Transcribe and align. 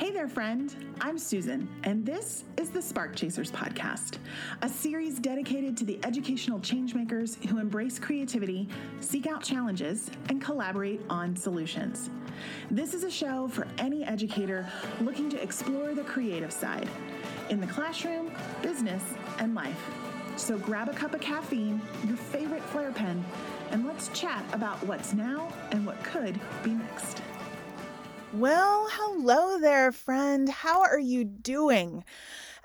Hey 0.00 0.10
there, 0.10 0.28
friend. 0.28 0.74
I'm 1.02 1.18
Susan, 1.18 1.68
and 1.84 2.06
this 2.06 2.44
is 2.56 2.70
the 2.70 2.80
Spark 2.80 3.14
Chasers 3.14 3.52
podcast, 3.52 4.16
a 4.62 4.68
series 4.68 5.18
dedicated 5.18 5.76
to 5.76 5.84
the 5.84 6.00
educational 6.04 6.58
changemakers 6.58 7.36
who 7.44 7.58
embrace 7.58 7.98
creativity, 7.98 8.66
seek 9.00 9.26
out 9.26 9.42
challenges, 9.42 10.10
and 10.30 10.40
collaborate 10.40 11.02
on 11.10 11.36
solutions. 11.36 12.08
This 12.70 12.94
is 12.94 13.04
a 13.04 13.10
show 13.10 13.46
for 13.48 13.66
any 13.76 14.02
educator 14.02 14.66
looking 15.02 15.28
to 15.28 15.42
explore 15.42 15.92
the 15.92 16.04
creative 16.04 16.50
side 16.50 16.88
in 17.50 17.60
the 17.60 17.66
classroom, 17.66 18.32
business, 18.62 19.04
and 19.38 19.54
life. 19.54 19.90
So 20.36 20.56
grab 20.56 20.88
a 20.88 20.94
cup 20.94 21.12
of 21.12 21.20
caffeine, 21.20 21.78
your 22.08 22.16
favorite 22.16 22.62
Flair 22.62 22.90
pen, 22.90 23.22
and 23.70 23.86
let's 23.86 24.08
chat 24.18 24.42
about 24.54 24.82
what's 24.86 25.12
now 25.12 25.52
and 25.72 25.84
what 25.84 26.02
could 26.02 26.40
be 26.64 26.70
next. 26.70 27.20
Well, 28.34 28.86
hello 28.92 29.58
there, 29.58 29.90
friend. 29.90 30.48
How 30.48 30.82
are 30.82 31.00
you 31.00 31.24
doing? 31.24 32.04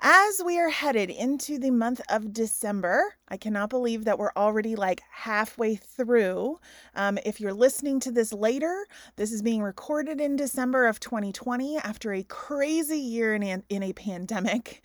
As 0.00 0.40
we 0.44 0.60
are 0.60 0.68
headed 0.68 1.10
into 1.10 1.58
the 1.58 1.72
month 1.72 2.00
of 2.08 2.32
December, 2.32 3.16
I 3.28 3.36
cannot 3.36 3.70
believe 3.70 4.04
that 4.04 4.16
we're 4.16 4.30
already 4.36 4.76
like 4.76 5.02
halfway 5.10 5.74
through. 5.74 6.60
Um, 6.94 7.18
if 7.26 7.40
you're 7.40 7.52
listening 7.52 7.98
to 8.00 8.12
this 8.12 8.32
later, 8.32 8.86
this 9.16 9.32
is 9.32 9.42
being 9.42 9.60
recorded 9.60 10.20
in 10.20 10.36
December 10.36 10.86
of 10.86 11.00
2020 11.00 11.78
after 11.78 12.12
a 12.12 12.22
crazy 12.22 13.00
year 13.00 13.34
in 13.34 13.42
a, 13.42 13.62
in 13.68 13.82
a 13.82 13.92
pandemic. 13.92 14.84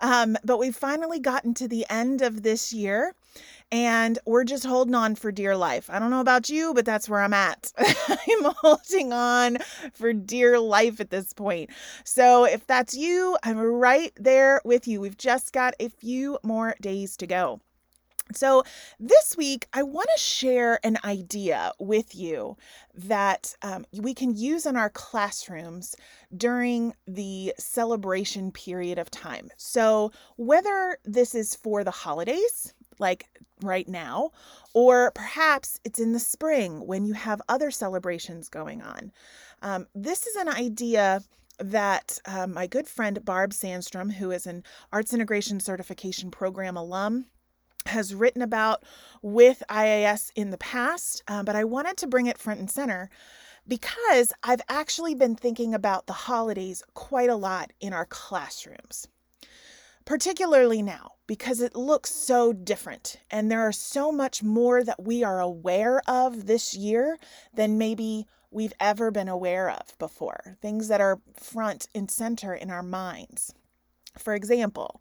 Um, 0.00 0.38
but 0.44 0.58
we've 0.58 0.74
finally 0.74 1.20
gotten 1.20 1.52
to 1.54 1.68
the 1.68 1.84
end 1.90 2.22
of 2.22 2.42
this 2.42 2.72
year 2.72 3.14
and 3.70 4.18
we're 4.26 4.44
just 4.44 4.66
holding 4.66 4.94
on 4.94 5.14
for 5.14 5.32
dear 5.32 5.56
life. 5.56 5.88
I 5.88 5.98
don't 5.98 6.10
know 6.10 6.20
about 6.20 6.50
you, 6.50 6.74
but 6.74 6.84
that's 6.84 7.08
where 7.08 7.20
I'm 7.20 7.32
at. 7.32 7.72
I'm 7.78 8.52
holding 8.58 9.12
on 9.12 9.58
for 9.94 10.12
dear 10.12 10.60
life 10.60 11.00
at 11.00 11.10
this 11.10 11.32
point. 11.32 11.70
So 12.04 12.44
if 12.44 12.66
that's 12.66 12.94
you, 12.94 13.38
I'm 13.42 13.58
right 13.58 14.12
there 14.16 14.60
with 14.64 14.86
you. 14.86 15.00
We've 15.00 15.16
just 15.16 15.52
got 15.52 15.74
a 15.80 15.88
few 15.88 16.38
more 16.42 16.74
days 16.80 17.16
to 17.18 17.26
go. 17.26 17.60
So, 18.34 18.62
this 18.98 19.36
week, 19.36 19.66
I 19.72 19.82
want 19.82 20.08
to 20.14 20.20
share 20.20 20.78
an 20.84 20.96
idea 21.04 21.72
with 21.78 22.14
you 22.14 22.56
that 22.94 23.54
um, 23.62 23.84
we 23.92 24.14
can 24.14 24.34
use 24.34 24.64
in 24.64 24.76
our 24.76 24.88
classrooms 24.90 25.96
during 26.34 26.94
the 27.06 27.52
celebration 27.58 28.50
period 28.52 28.98
of 28.98 29.10
time. 29.10 29.50
So, 29.56 30.12
whether 30.36 30.98
this 31.04 31.34
is 31.34 31.54
for 31.54 31.84
the 31.84 31.90
holidays, 31.90 32.72
like 33.02 33.26
right 33.62 33.86
now, 33.86 34.30
or 34.72 35.10
perhaps 35.10 35.78
it's 35.84 36.00
in 36.00 36.12
the 36.12 36.18
spring 36.18 36.86
when 36.86 37.04
you 37.04 37.12
have 37.12 37.42
other 37.48 37.70
celebrations 37.70 38.48
going 38.48 38.80
on. 38.80 39.12
Um, 39.60 39.86
this 39.94 40.26
is 40.26 40.36
an 40.36 40.48
idea 40.48 41.22
that 41.58 42.18
uh, 42.24 42.46
my 42.46 42.66
good 42.66 42.88
friend 42.88 43.22
Barb 43.24 43.50
Sandstrom, 43.50 44.14
who 44.14 44.30
is 44.30 44.46
an 44.46 44.64
Arts 44.92 45.12
Integration 45.12 45.60
Certification 45.60 46.30
Program 46.30 46.76
alum, 46.76 47.26
has 47.86 48.14
written 48.14 48.42
about 48.42 48.84
with 49.20 49.62
IAS 49.68 50.30
in 50.34 50.50
the 50.50 50.58
past, 50.58 51.22
uh, 51.28 51.42
but 51.42 51.56
I 51.56 51.64
wanted 51.64 51.96
to 51.98 52.06
bring 52.06 52.26
it 52.26 52.38
front 52.38 52.60
and 52.60 52.70
center 52.70 53.10
because 53.66 54.32
I've 54.42 54.62
actually 54.68 55.14
been 55.14 55.36
thinking 55.36 55.74
about 55.74 56.06
the 56.06 56.12
holidays 56.12 56.82
quite 56.94 57.30
a 57.30 57.36
lot 57.36 57.72
in 57.80 57.92
our 57.92 58.06
classrooms 58.06 59.08
particularly 60.04 60.82
now 60.82 61.12
because 61.26 61.60
it 61.60 61.74
looks 61.74 62.10
so 62.10 62.52
different 62.52 63.16
and 63.30 63.50
there 63.50 63.60
are 63.60 63.72
so 63.72 64.12
much 64.12 64.42
more 64.42 64.82
that 64.84 65.02
we 65.02 65.22
are 65.22 65.40
aware 65.40 66.02
of 66.08 66.46
this 66.46 66.74
year 66.74 67.16
than 67.54 67.78
maybe 67.78 68.26
we've 68.50 68.74
ever 68.80 69.10
been 69.10 69.28
aware 69.28 69.70
of 69.70 69.96
before. 69.98 70.58
Things 70.60 70.88
that 70.88 71.00
are 71.00 71.20
front 71.34 71.88
and 71.94 72.10
center 72.10 72.54
in 72.54 72.70
our 72.70 72.82
minds. 72.82 73.54
For 74.18 74.34
example 74.34 75.00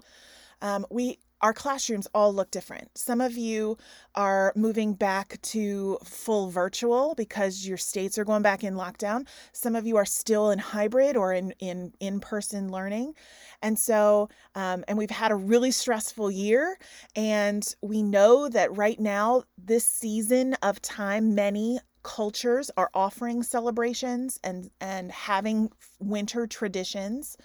um, 0.61 0.85
we 0.89 1.19
our 1.41 1.53
classrooms 1.53 2.07
all 2.13 2.33
look 2.33 2.51
different. 2.51 2.95
Some 2.97 3.19
of 3.19 3.37
you 3.37 3.77
are 4.15 4.53
moving 4.55 4.93
back 4.93 5.41
to 5.41 5.97
full 6.03 6.49
virtual 6.49 7.15
because 7.15 7.67
your 7.67 7.77
states 7.77 8.17
are 8.17 8.25
going 8.25 8.43
back 8.43 8.63
in 8.63 8.75
lockdown. 8.75 9.27
Some 9.51 9.75
of 9.75 9.85
you 9.85 9.97
are 9.97 10.05
still 10.05 10.51
in 10.51 10.59
hybrid 10.59 11.17
or 11.17 11.33
in 11.33 11.53
in 11.59 11.93
in 11.99 12.19
person 12.19 12.71
learning, 12.71 13.15
and 13.61 13.77
so 13.77 14.29
um, 14.55 14.83
and 14.87 14.97
we've 14.97 15.09
had 15.09 15.31
a 15.31 15.35
really 15.35 15.71
stressful 15.71 16.29
year, 16.29 16.77
and 17.15 17.75
we 17.81 18.03
know 18.03 18.47
that 18.49 18.75
right 18.75 18.99
now 18.99 19.43
this 19.57 19.85
season 19.85 20.55
of 20.61 20.81
time, 20.81 21.33
many 21.35 21.79
cultures 22.03 22.71
are 22.77 22.89
offering 22.93 23.43
celebrations 23.43 24.39
and 24.43 24.69
and 24.79 25.11
having 25.11 25.71
winter 25.99 26.47
traditions. 26.47 27.37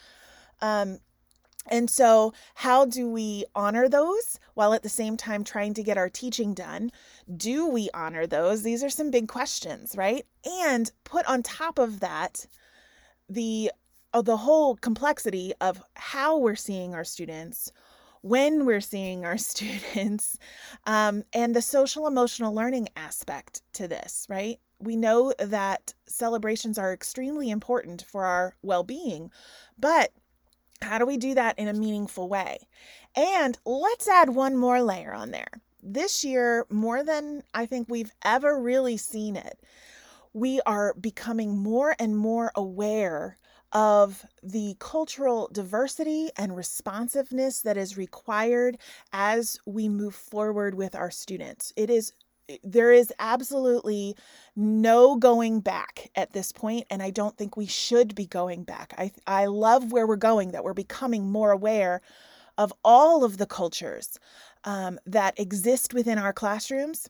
Um, 0.60 0.98
and 1.68 1.90
so, 1.90 2.32
how 2.54 2.84
do 2.84 3.08
we 3.08 3.44
honor 3.54 3.88
those 3.88 4.38
while 4.54 4.72
at 4.72 4.82
the 4.82 4.88
same 4.88 5.16
time 5.16 5.44
trying 5.44 5.74
to 5.74 5.82
get 5.82 5.98
our 5.98 6.08
teaching 6.08 6.54
done? 6.54 6.90
Do 7.34 7.66
we 7.66 7.88
honor 7.92 8.26
those? 8.26 8.62
These 8.62 8.84
are 8.84 8.90
some 8.90 9.10
big 9.10 9.28
questions, 9.28 9.96
right? 9.96 10.24
And 10.44 10.90
put 11.04 11.26
on 11.26 11.42
top 11.42 11.78
of 11.78 12.00
that 12.00 12.46
the 13.28 13.70
uh, 14.12 14.22
the 14.22 14.36
whole 14.36 14.76
complexity 14.76 15.52
of 15.60 15.82
how 15.94 16.38
we're 16.38 16.56
seeing 16.56 16.94
our 16.94 17.04
students, 17.04 17.72
when 18.22 18.64
we're 18.64 18.80
seeing 18.80 19.24
our 19.24 19.38
students, 19.38 20.38
um, 20.86 21.24
and 21.32 21.54
the 21.54 21.62
social 21.62 22.06
emotional 22.06 22.54
learning 22.54 22.88
aspect 22.96 23.62
to 23.72 23.88
this, 23.88 24.26
right? 24.28 24.58
We 24.78 24.96
know 24.96 25.32
that 25.38 25.94
celebrations 26.06 26.78
are 26.78 26.92
extremely 26.92 27.50
important 27.50 28.02
for 28.02 28.24
our 28.24 28.54
well 28.62 28.84
being, 28.84 29.30
but 29.78 30.12
how 30.82 30.98
do 30.98 31.06
we 31.06 31.16
do 31.16 31.34
that 31.34 31.58
in 31.58 31.68
a 31.68 31.74
meaningful 31.74 32.28
way? 32.28 32.58
And 33.14 33.58
let's 33.64 34.08
add 34.08 34.30
one 34.30 34.56
more 34.56 34.82
layer 34.82 35.12
on 35.12 35.30
there. 35.30 35.48
This 35.82 36.24
year, 36.24 36.66
more 36.70 37.02
than 37.02 37.42
I 37.54 37.66
think 37.66 37.88
we've 37.88 38.12
ever 38.24 38.60
really 38.60 38.96
seen 38.96 39.36
it, 39.36 39.60
we 40.32 40.60
are 40.66 40.94
becoming 41.00 41.56
more 41.56 41.96
and 41.98 42.16
more 42.16 42.52
aware 42.54 43.36
of 43.72 44.24
the 44.42 44.76
cultural 44.78 45.48
diversity 45.52 46.30
and 46.36 46.56
responsiveness 46.56 47.62
that 47.62 47.76
is 47.76 47.96
required 47.96 48.78
as 49.12 49.58
we 49.66 49.88
move 49.88 50.14
forward 50.14 50.74
with 50.74 50.94
our 50.94 51.10
students. 51.10 51.72
It 51.76 51.90
is 51.90 52.12
there 52.62 52.92
is 52.92 53.12
absolutely 53.18 54.16
no 54.54 55.16
going 55.16 55.60
back 55.60 56.10
at 56.14 56.32
this 56.32 56.52
point 56.52 56.86
and 56.90 57.02
i 57.02 57.10
don't 57.10 57.36
think 57.36 57.56
we 57.56 57.66
should 57.66 58.14
be 58.14 58.26
going 58.26 58.62
back 58.62 58.94
i 58.98 59.10
i 59.26 59.46
love 59.46 59.92
where 59.92 60.06
we're 60.06 60.16
going 60.16 60.52
that 60.52 60.64
we're 60.64 60.74
becoming 60.74 61.30
more 61.30 61.50
aware 61.50 62.00
of 62.58 62.72
all 62.84 63.24
of 63.24 63.36
the 63.38 63.46
cultures 63.46 64.18
um, 64.64 64.98
that 65.06 65.38
exist 65.38 65.92
within 65.92 66.18
our 66.18 66.32
classrooms 66.32 67.08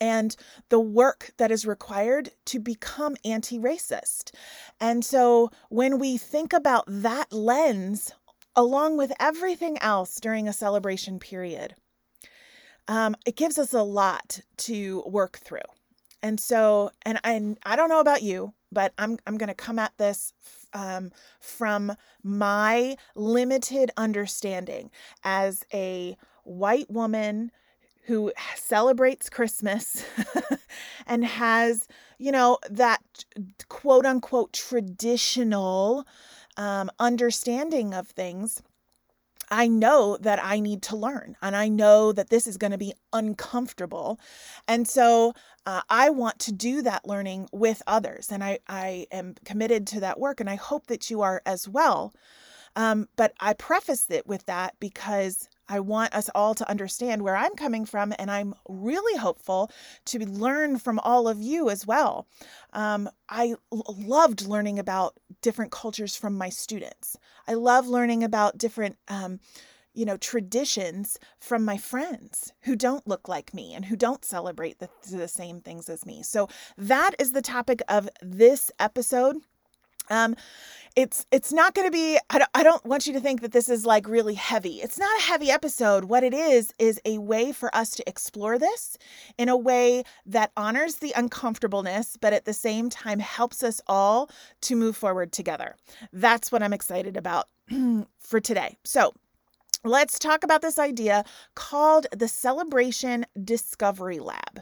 and 0.00 0.34
the 0.68 0.80
work 0.80 1.30
that 1.36 1.52
is 1.52 1.64
required 1.64 2.30
to 2.46 2.58
become 2.58 3.14
anti 3.24 3.56
racist. 3.58 4.32
And 4.80 5.04
so 5.04 5.50
when 5.68 5.98
we 6.00 6.18
think 6.18 6.52
about 6.52 6.84
that 6.88 7.32
lens, 7.32 8.12
along 8.56 8.96
with 8.96 9.12
everything 9.20 9.78
else 9.80 10.18
during 10.18 10.48
a 10.48 10.52
celebration 10.52 11.20
period, 11.20 11.76
um, 12.88 13.14
it 13.26 13.36
gives 13.36 13.58
us 13.58 13.72
a 13.72 13.82
lot 13.82 14.40
to 14.58 15.02
work 15.06 15.38
through. 15.38 15.60
And 16.22 16.38
so, 16.38 16.90
and 17.02 17.18
I, 17.24 17.56
I 17.64 17.76
don't 17.76 17.88
know 17.88 18.00
about 18.00 18.22
you, 18.22 18.54
but 18.70 18.92
I'm, 18.98 19.18
I'm 19.26 19.36
going 19.38 19.48
to 19.48 19.54
come 19.54 19.78
at 19.78 19.92
this 19.98 20.32
um, 20.72 21.10
from 21.40 21.96
my 22.22 22.96
limited 23.14 23.90
understanding 23.96 24.90
as 25.24 25.64
a 25.72 26.16
white 26.44 26.90
woman 26.90 27.50
who 28.06 28.32
celebrates 28.56 29.30
Christmas 29.30 30.04
and 31.06 31.24
has, 31.24 31.86
you 32.18 32.32
know, 32.32 32.58
that 32.70 33.02
quote 33.68 34.06
unquote 34.06 34.52
traditional 34.52 36.06
um, 36.56 36.90
understanding 36.98 37.94
of 37.94 38.08
things. 38.08 38.62
I 39.52 39.68
know 39.68 40.16
that 40.22 40.42
I 40.42 40.60
need 40.60 40.80
to 40.84 40.96
learn 40.96 41.36
and 41.42 41.54
I 41.54 41.68
know 41.68 42.10
that 42.12 42.30
this 42.30 42.46
is 42.46 42.56
going 42.56 42.70
to 42.70 42.78
be 42.78 42.94
uncomfortable. 43.12 44.18
And 44.66 44.88
so 44.88 45.34
uh, 45.66 45.82
I 45.90 46.08
want 46.08 46.38
to 46.40 46.52
do 46.52 46.80
that 46.80 47.06
learning 47.06 47.50
with 47.52 47.82
others. 47.86 48.32
And 48.32 48.42
I, 48.42 48.60
I 48.66 49.06
am 49.12 49.34
committed 49.44 49.86
to 49.88 50.00
that 50.00 50.18
work 50.18 50.40
and 50.40 50.48
I 50.48 50.54
hope 50.54 50.86
that 50.86 51.10
you 51.10 51.20
are 51.20 51.42
as 51.44 51.68
well. 51.68 52.14
Um, 52.76 53.08
but 53.16 53.34
I 53.40 53.52
preface 53.52 54.06
it 54.08 54.26
with 54.26 54.46
that 54.46 54.74
because 54.80 55.50
I 55.72 55.80
want 55.80 56.14
us 56.14 56.28
all 56.34 56.54
to 56.56 56.68
understand 56.68 57.22
where 57.22 57.34
I'm 57.34 57.54
coming 57.54 57.86
from, 57.86 58.12
and 58.18 58.30
I'm 58.30 58.54
really 58.68 59.18
hopeful 59.18 59.70
to 60.04 60.18
learn 60.18 60.78
from 60.78 60.98
all 60.98 61.26
of 61.28 61.40
you 61.40 61.70
as 61.70 61.86
well. 61.86 62.26
Um, 62.74 63.08
I 63.30 63.54
l- 63.72 63.96
loved 63.98 64.46
learning 64.46 64.78
about 64.78 65.18
different 65.40 65.72
cultures 65.72 66.14
from 66.14 66.36
my 66.36 66.50
students. 66.50 67.16
I 67.48 67.54
love 67.54 67.88
learning 67.88 68.22
about 68.22 68.58
different. 68.58 68.98
Um, 69.08 69.40
you 69.94 70.06
know, 70.06 70.16
traditions 70.16 71.18
from 71.38 71.66
my 71.66 71.76
friends 71.76 72.54
who 72.62 72.74
don't 72.74 73.06
look 73.06 73.28
like 73.28 73.52
me 73.52 73.74
and 73.74 73.84
who 73.84 73.94
don't 73.94 74.24
celebrate 74.24 74.78
the, 74.78 74.88
the 75.10 75.28
same 75.28 75.60
things 75.60 75.86
as 75.90 76.06
me. 76.06 76.22
So, 76.22 76.48
that 76.78 77.10
is 77.18 77.32
the 77.32 77.42
topic 77.42 77.82
of 77.90 78.08
this 78.22 78.70
episode. 78.78 79.36
Um, 80.10 80.36
it's 80.94 81.26
it's 81.30 81.52
not 81.52 81.74
going 81.74 81.86
to 81.86 81.92
be 81.92 82.18
I 82.28 82.38
don't, 82.38 82.50
I 82.54 82.62
don't 82.62 82.84
want 82.84 83.06
you 83.06 83.12
to 83.14 83.20
think 83.20 83.40
that 83.40 83.52
this 83.52 83.68
is 83.68 83.86
like 83.86 84.08
really 84.08 84.34
heavy. 84.34 84.80
It's 84.82 84.98
not 84.98 85.18
a 85.18 85.22
heavy 85.22 85.50
episode. 85.50 86.04
What 86.04 86.22
it 86.22 86.34
is 86.34 86.72
is 86.78 87.00
a 87.04 87.18
way 87.18 87.52
for 87.52 87.74
us 87.74 87.90
to 87.92 88.08
explore 88.08 88.58
this 88.58 88.98
in 89.38 89.48
a 89.48 89.56
way 89.56 90.04
that 90.26 90.52
honors 90.56 90.96
the 90.96 91.12
uncomfortableness 91.16 92.16
but 92.20 92.32
at 92.32 92.44
the 92.44 92.52
same 92.52 92.90
time 92.90 93.20
helps 93.20 93.62
us 93.62 93.80
all 93.86 94.30
to 94.62 94.76
move 94.76 94.96
forward 94.96 95.32
together. 95.32 95.76
That's 96.12 96.52
what 96.52 96.62
i'm 96.62 96.72
excited 96.72 97.16
about 97.16 97.48
for 98.18 98.40
today. 98.40 98.76
So 98.84 99.14
let's 99.84 100.18
talk 100.18 100.44
about 100.44 100.62
this 100.62 100.78
idea 100.78 101.24
called 101.54 102.06
the 102.12 102.28
celebration 102.28 103.24
discovery 103.42 104.18
lab 104.18 104.60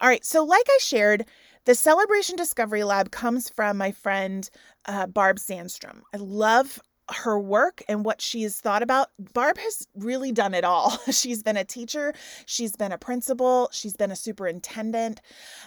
all 0.00 0.08
right 0.08 0.24
so 0.24 0.44
like 0.44 0.66
i 0.68 0.78
shared 0.80 1.24
the 1.64 1.74
Celebration 1.74 2.36
Discovery 2.36 2.84
Lab 2.84 3.10
comes 3.10 3.48
from 3.48 3.78
my 3.78 3.90
friend 3.90 4.48
uh, 4.84 5.06
Barb 5.06 5.38
Sandstrom. 5.38 6.02
I 6.12 6.18
love 6.18 6.78
her 7.10 7.38
work 7.38 7.82
and 7.88 8.04
what 8.04 8.20
she 8.20 8.42
has 8.42 8.60
thought 8.60 8.82
about. 8.82 9.08
Barb 9.32 9.58
has 9.58 9.86
really 9.94 10.32
done 10.32 10.54
it 10.54 10.64
all. 10.64 10.90
she's 11.10 11.42
been 11.42 11.56
a 11.56 11.64
teacher, 11.64 12.14
she's 12.46 12.76
been 12.76 12.92
a 12.92 12.98
principal, 12.98 13.68
she's 13.72 13.96
been 13.96 14.10
a 14.10 14.16
superintendent, 14.16 15.20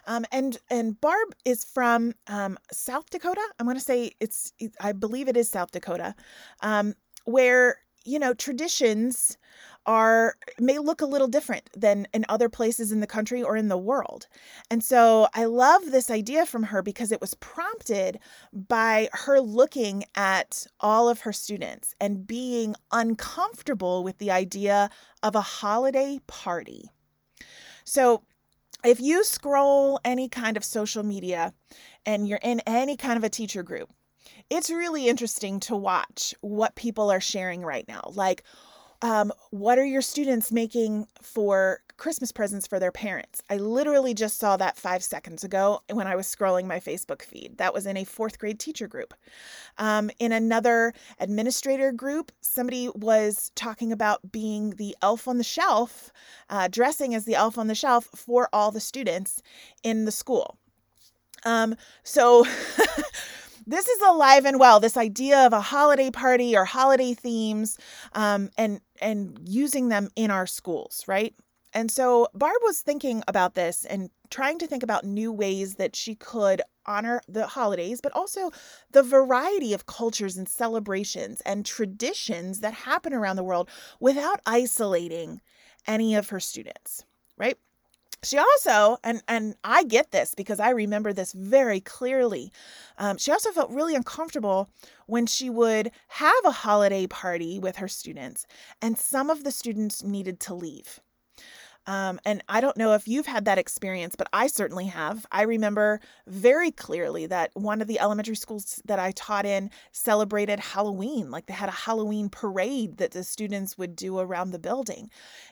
um, 0.06 0.26
and 0.32 0.58
and 0.70 1.00
Barb 1.00 1.36
is 1.46 1.64
from 1.64 2.14
um, 2.28 2.58
South 2.72 3.10
Dakota. 3.10 3.42
I'm 3.60 3.66
going 3.66 3.78
to 3.78 3.84
say 3.84 4.12
it's, 4.20 4.54
I 4.80 4.92
believe 4.92 5.28
it 5.28 5.38
is 5.38 5.50
South 5.50 5.72
Dakota, 5.72 6.16
um, 6.62 6.96
where 7.26 7.78
you 8.08 8.20
know 8.20 8.34
traditions 8.34 9.38
are 9.86 10.36
may 10.60 10.80
look 10.80 11.02
a 11.02 11.06
little 11.06 11.28
different 11.28 11.70
than 11.76 12.08
in 12.14 12.26
other 12.28 12.50
places 12.50 12.92
in 12.92 13.00
the 13.00 13.08
country 13.08 13.42
or 13.42 13.56
in 13.56 13.70
the 13.70 13.78
world. 13.78 14.28
And 14.70 14.84
so 14.84 15.28
I 15.34 15.46
love 15.46 15.92
this 15.92 16.12
idea 16.12 16.46
from 16.46 16.64
her 16.64 16.82
because 16.82 17.12
it 17.12 17.22
was 17.22 17.34
prompted 17.36 18.20
by 18.52 19.10
her 19.14 19.40
looking 19.40 20.04
at 20.16 20.68
all 20.82 21.08
of 21.08 21.22
her 21.22 21.32
students 21.32 21.96
and 22.02 22.28
being 22.28 22.76
uncomfortable 22.92 24.04
with 24.04 24.18
the 24.18 24.32
idea 24.32 24.90
of 25.24 25.36
a 25.36 25.42
holiday 25.42 26.20
party. 26.28 26.90
So 27.86 28.24
if 28.84 29.00
you 29.00 29.24
scroll 29.24 30.00
any 30.04 30.28
kind 30.28 30.58
of 30.58 30.64
social 30.64 31.04
media 31.04 31.54
and 32.06 32.28
you're 32.28 32.40
in 32.44 32.60
any 32.68 32.98
kind 32.98 33.18
of 33.18 33.24
a 33.24 33.30
teacher 33.30 33.64
group, 33.64 33.90
it's 34.50 34.70
really 34.70 35.08
interesting 35.08 35.60
to 35.62 35.76
watch 35.76 36.34
what 36.42 36.76
people 36.76 37.12
are 37.12 37.22
sharing 37.22 37.62
right 37.62 37.88
now. 37.88 38.12
Like, 38.14 38.44
um, 39.02 39.32
what 39.52 39.78
are 39.78 39.86
your 39.86 40.02
students 40.02 40.52
making 40.52 41.08
for 41.22 41.82
Christmas 41.98 42.32
presents 42.32 42.66
for 42.66 42.80
their 42.80 42.92
parents? 42.92 43.44
I 43.48 43.58
literally 43.58 44.16
just 44.16 44.40
saw 44.40 44.58
that 44.58 44.76
five 44.76 45.04
seconds 45.04 45.44
ago 45.44 45.82
when 45.92 46.08
I 46.08 46.16
was 46.16 46.26
scrolling 46.26 46.66
my 46.66 46.80
Facebook 46.80 47.22
feed. 47.22 47.58
That 47.58 47.76
was 47.76 47.86
in 47.86 47.96
a 47.96 48.04
fourth 48.04 48.40
grade 48.40 48.60
teacher 48.60 48.88
group. 48.88 49.14
Um, 49.78 50.10
in 50.20 50.32
another 50.32 50.94
administrator 51.20 51.92
group, 51.92 52.32
somebody 52.42 52.90
was 52.96 53.52
talking 53.54 53.92
about 53.92 54.32
being 54.32 54.72
the 54.72 54.96
elf 55.04 55.28
on 55.28 55.38
the 55.38 55.44
shelf, 55.44 56.12
uh, 56.50 56.68
dressing 56.68 57.14
as 57.14 57.26
the 57.26 57.36
elf 57.36 57.58
on 57.58 57.68
the 57.68 57.76
shelf 57.76 58.06
for 58.16 58.50
all 58.52 58.72
the 58.72 58.80
students 58.80 59.44
in 59.84 60.06
the 60.06 60.12
school. 60.12 60.58
Um, 61.46 61.76
so 62.04 62.46
this 63.68 63.88
is 63.88 64.02
alive 64.02 64.46
and 64.46 64.60
well. 64.60 64.80
This 64.80 64.98
idea 64.98 65.46
of 65.46 65.54
a 65.54 65.62
holiday 65.62 66.10
party 66.10 66.56
or 66.56 66.66
holiday 66.66 67.14
themes, 67.14 67.78
um, 68.14 68.50
and 68.58 68.80
and 69.02 69.38
using 69.44 69.90
them 69.90 70.10
in 70.16 70.32
our 70.32 70.48
schools, 70.48 71.04
right? 71.08 71.36
And 71.74 71.92
so 71.92 72.28
Barb 72.34 72.58
was 72.64 72.82
thinking 72.82 73.24
about 73.28 73.54
this 73.54 73.86
and 73.86 74.10
trying 74.30 74.58
to 74.60 74.68
think 74.68 74.84
about 74.84 75.04
new 75.04 75.32
ways 75.32 75.76
that 75.76 75.96
she 75.96 76.16
could 76.16 76.62
honor 76.86 77.22
the 77.28 77.46
holidays, 77.46 78.00
but 78.02 78.14
also 78.14 78.52
the 78.92 79.04
variety 79.04 79.74
of 79.74 79.86
cultures 79.86 80.38
and 80.38 80.48
celebrations 80.48 81.42
and 81.42 81.66
traditions 81.66 82.62
that 82.62 82.74
happen 82.74 83.14
around 83.14 83.36
the 83.36 83.44
world 83.44 83.70
without 84.00 84.40
isolating 84.46 85.42
any 85.86 86.16
of 86.16 86.30
her 86.30 86.40
students, 86.40 87.04
right? 87.38 87.58
She 88.24 88.38
also 88.38 88.98
and 89.04 89.22
and 89.28 89.56
i 89.64 89.84
get 89.84 90.12
this 90.12 90.34
because 90.36 90.60
i 90.60 90.70
remember 90.70 91.14
this 91.14 91.34
very 91.34 91.80
clearly 91.80 92.52
um, 92.98 93.18
she 93.18 93.32
also 93.32 93.52
felt 93.52 93.70
really 93.72 93.96
uncomfortable 93.96 94.70
when 95.06 95.26
she 95.26 95.50
would 95.50 95.92
have 96.08 96.46
a 96.46 96.52
holiday 96.52 97.06
party 97.08 97.60
with 97.60 97.78
her 97.78 97.88
students 97.88 98.46
and 98.82 98.98
some 98.98 99.30
of 99.30 99.44
the 99.44 99.52
students 99.52 100.04
needed 100.04 100.40
to 100.40 100.54
leave 100.54 101.00
um, 101.88 102.20
and 102.26 102.44
I 102.50 102.60
don't 102.60 102.76
know 102.76 102.94
if 102.94 103.08
you've 103.08 103.26
had 103.26 103.46
that 103.46 103.58
experience, 103.58 104.16
but 104.18 104.28
I 104.34 104.48
certainly 104.48 104.88
have. 104.88 105.26
I 105.32 105.44
remember 105.44 106.02
very 106.28 106.70
clearly 106.70 107.26
that 107.28 107.52
one 107.54 107.82
of 107.82 107.88
the 107.88 108.00
elementary 108.00 108.36
schools 108.36 108.82
that 108.86 109.00
I 109.00 109.12
taught 109.12 109.46
in 109.46 109.72
celebrated 109.94 110.60
Halloween. 110.60 111.32
Like 111.32 111.46
they 111.46 111.54
had 111.54 111.70
a 111.70 111.72
Halloween 111.72 112.28
parade 112.30 112.98
that 112.98 113.12
the 113.12 113.24
students 113.24 113.78
would 113.78 113.96
do 113.96 114.20
around 114.20 114.52
the 114.52 114.60
building. 114.60 115.10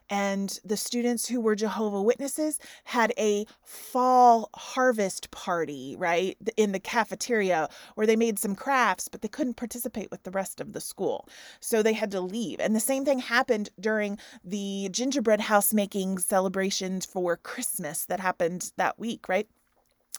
And 0.09 0.59
the 0.63 0.77
students 0.77 1.27
who 1.27 1.39
were 1.39 1.55
Jehovah 1.55 2.01
Witnesses 2.01 2.59
had 2.83 3.13
a 3.17 3.45
fall 3.63 4.49
harvest 4.53 5.31
party, 5.31 5.95
right, 5.97 6.37
in 6.57 6.73
the 6.73 6.79
cafeteria 6.79 7.69
where 7.95 8.05
they 8.05 8.15
made 8.15 8.37
some 8.37 8.55
crafts, 8.55 9.07
but 9.07 9.21
they 9.21 9.27
couldn't 9.27 9.55
participate 9.55 10.11
with 10.11 10.23
the 10.23 10.31
rest 10.31 10.59
of 10.59 10.73
the 10.73 10.81
school. 10.81 11.27
So 11.61 11.81
they 11.81 11.93
had 11.93 12.11
to 12.11 12.21
leave. 12.21 12.59
And 12.59 12.75
the 12.75 12.79
same 12.81 13.05
thing 13.05 13.19
happened 13.19 13.69
during 13.79 14.19
the 14.43 14.89
gingerbread 14.91 15.39
house 15.39 15.73
making 15.73 16.17
celebrations 16.25 17.05
for 17.05 17.37
Christmas 17.37 18.05
that 18.05 18.19
happened 18.19 18.71
that 18.77 18.99
week, 18.99 19.27
right? 19.29 19.47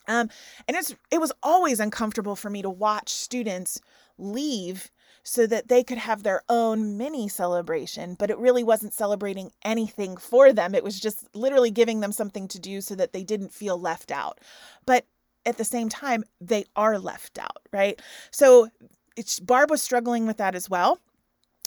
Um, 0.08 0.30
and 0.68 0.76
it's 0.76 0.94
it 1.10 1.20
was 1.20 1.32
always 1.42 1.80
uncomfortable 1.80 2.36
for 2.36 2.50
me 2.50 2.62
to 2.62 2.70
watch 2.70 3.10
students 3.10 3.80
leave 4.18 4.90
so 5.22 5.44
that 5.44 5.66
they 5.66 5.82
could 5.82 5.98
have 5.98 6.22
their 6.22 6.42
own 6.48 6.96
mini 6.96 7.28
celebration, 7.28 8.14
but 8.14 8.30
it 8.30 8.38
really 8.38 8.62
wasn't 8.62 8.94
celebrating 8.94 9.50
anything 9.64 10.16
for 10.16 10.52
them. 10.52 10.72
It 10.72 10.84
was 10.84 11.00
just 11.00 11.26
literally 11.34 11.72
giving 11.72 11.98
them 11.98 12.12
something 12.12 12.46
to 12.48 12.60
do 12.60 12.80
so 12.80 12.94
that 12.94 13.12
they 13.12 13.24
didn't 13.24 13.52
feel 13.52 13.76
left 13.76 14.12
out. 14.12 14.40
But 14.86 15.04
at 15.44 15.58
the 15.58 15.64
same 15.64 15.88
time, 15.88 16.22
they 16.40 16.64
are 16.76 16.98
left 16.98 17.40
out, 17.40 17.66
right? 17.72 18.00
So 18.30 18.68
Barb 19.42 19.70
was 19.70 19.82
struggling 19.82 20.28
with 20.28 20.36
that 20.36 20.54
as 20.54 20.70
well. 20.70 21.00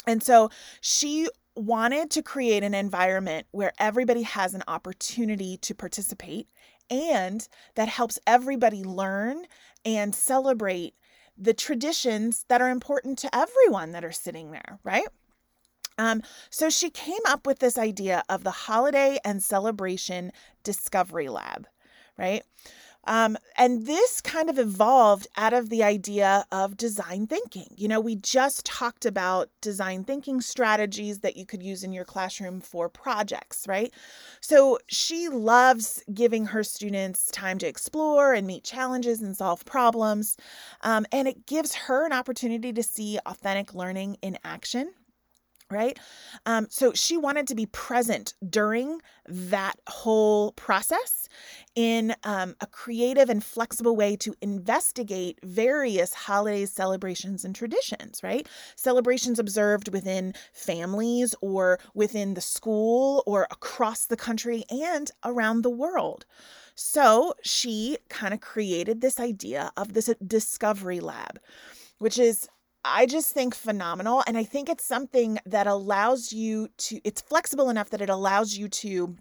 And 0.08 0.24
so 0.24 0.50
she 0.80 1.28
wanted 1.56 2.10
to 2.12 2.22
create 2.22 2.64
an 2.64 2.74
environment 2.74 3.48
where 3.52 3.74
everybody 3.80 4.24
has 4.24 4.54
an 4.54 4.64
opportunity 4.68 5.58
to 5.58 5.76
participate 5.76 6.48
and 6.90 7.48
that 7.76 7.88
helps 7.88 8.20
everybody 8.26 8.84
learn 8.84 9.46
and 9.86 10.16
celebrate 10.16 10.96
the 11.38 11.54
traditions 11.54 12.46
that 12.50 12.62
are 12.62 12.70
important 12.70 13.18
to 13.20 13.36
everyone 13.36 13.92
that 13.92 14.04
are 14.04 14.12
sitting 14.12 14.52
there, 14.52 14.80
right? 14.84 15.08
Um, 15.98 16.22
so 16.50 16.70
she 16.70 16.90
came 16.90 17.20
up 17.28 17.46
with 17.46 17.60
this 17.60 17.78
idea 17.78 18.24
of 18.30 18.44
the 18.44 18.52
Holiday 18.52 19.20
and 19.24 19.44
Celebration 19.44 20.32
Discovery 20.64 21.30
Lab, 21.30 21.68
right? 22.18 22.44
Um, 23.10 23.38
and 23.58 23.88
this 23.88 24.22
kind 24.22 24.52
of 24.52 24.60
evolved 24.60 25.28
out 25.36 25.52
of 25.52 25.70
the 25.70 25.84
idea 25.84 26.46
of 26.52 26.78
design 26.78 27.26
thinking. 27.26 27.66
You 27.76 27.88
know, 27.88 28.00
we 28.00 28.16
just 28.16 28.68
talked 28.68 29.04
about 29.04 29.50
design 29.62 30.04
thinking 30.04 30.42
strategies 30.42 31.22
that 31.22 31.36
you 31.36 31.44
could 31.44 31.64
use 31.64 31.84
in 31.84 31.92
your 31.92 32.06
classroom 32.06 32.62
for 32.62 32.88
projects, 32.88 33.66
right? 33.68 33.92
So 34.42 34.78
she 34.86 35.28
loves 35.28 36.04
giving 36.14 36.46
her 36.46 36.64
students 36.64 37.32
time 37.32 37.58
to 37.58 37.68
explore 37.68 38.36
and 38.36 38.46
meet 38.46 38.64
challenges 38.64 39.24
and 39.24 39.36
solve 39.36 39.66
problems. 39.66 40.38
Um, 40.82 41.08
and 41.12 41.28
it 41.28 41.48
gives 41.48 41.74
her 41.74 42.06
an 42.06 42.14
opportunity 42.14 42.72
to 42.74 42.84
see 42.84 43.18
authentic 43.26 43.74
learning 43.74 44.18
in 44.22 44.38
action 44.44 44.94
right? 45.72 46.00
Um, 46.46 46.68
so 46.70 46.94
she 46.94 47.18
wanted 47.18 47.48
to 47.48 47.56
be 47.56 47.68
present 47.68 48.34
during 48.50 49.02
that 49.28 49.76
whole 49.88 50.54
process 50.54 51.30
in 51.76 52.16
um, 52.24 52.56
a 52.62 52.68
creative 52.68 53.30
and 53.30 53.44
flexible 53.44 53.96
way 53.96 54.16
to 54.18 54.34
investigate 54.42 55.40
various 55.44 56.14
holidays, 56.14 56.72
celebrations, 56.72 57.46
and 57.46 57.56
traditions, 57.56 58.22
right? 58.24 58.48
Celebrations 58.76 59.38
observed 59.38 59.92
within 59.94 60.34
families 60.54 61.36
or 61.42 61.80
within 61.94 62.34
the 62.34 62.42
school 62.42 63.24
or 63.28 63.48
across 63.52 64.06
the 64.06 64.18
country 64.18 64.64
and 64.70 65.12
around 65.24 65.62
the 65.62 65.70
world. 65.70 66.26
So 66.76 67.34
she 67.44 67.98
kind 68.10 68.34
of 68.34 68.40
created 68.42 69.02
this 69.02 69.20
idea 69.20 69.72
of 69.78 69.94
this 69.94 70.10
discovery 70.26 71.00
lab, 71.00 71.40
which 72.00 72.18
is 72.18 72.48
I 72.84 73.06
just 73.06 73.34
think 73.34 73.56
phenomenal. 73.56 74.24
And 74.26 74.38
I 74.38 74.44
think 74.44 74.70
it's 74.70 74.86
something 74.86 75.40
that 75.46 75.68
allows 75.68 76.32
you 76.32 76.70
to, 76.78 77.02
it's 77.04 77.22
flexible 77.22 77.70
enough 77.70 77.90
that 77.90 78.02
it 78.02 78.10
allows 78.10 78.58
you 78.58 78.70
to 78.70 79.16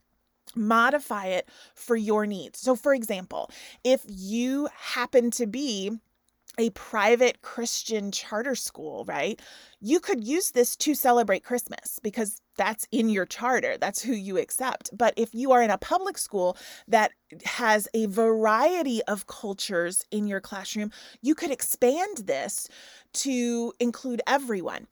modify 0.55 1.27
it 1.27 1.49
for 1.75 1.97
your 1.97 2.27
needs. 2.27 2.61
So, 2.61 2.75
for 2.75 2.95
example, 2.95 3.51
if 3.85 4.03
you 4.07 4.69
happen 4.75 5.31
to 5.33 5.47
be 5.47 5.93
a 6.59 6.71
private 6.71 7.41
Christian 7.43 8.11
charter 8.11 8.55
school, 8.55 9.05
right? 9.07 9.41
You 9.81 10.01
could 10.01 10.27
use 10.27 10.51
this 10.51 10.77
to 10.77 10.95
celebrate 10.95 11.45
Christmas 11.45 12.01
because 12.03 12.43
that's 12.57 12.87
in 12.91 13.09
your 13.09 13.25
charter. 13.25 13.77
That's 13.79 14.03
who 14.03 14.13
you 14.13 14.39
accept. 14.39 14.91
But 14.93 15.15
if 15.17 15.33
you 15.35 15.53
are 15.53 15.63
in 15.63 15.71
a 15.71 15.79
public 15.79 16.19
school 16.19 16.57
that 16.89 17.13
has 17.45 17.89
a 17.95 18.07
variety 18.07 19.03
of 19.05 19.29
cultures 19.29 20.05
in 20.11 20.27
your 20.27 20.41
classroom, 20.41 20.91
you 21.23 21.35
could 21.35 21.53
expand 21.53 22.19
this 22.25 22.69
to 23.15 23.73
include 23.79 24.21
everyone. 24.27 24.89